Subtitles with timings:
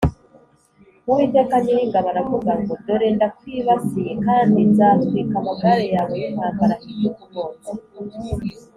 [1.07, 7.71] Uwiteka Nyiringabo aravuga ngo “Dore ndakwibasiye kandi nzatwika amagare yawe y’intambara ahinduke umwotsi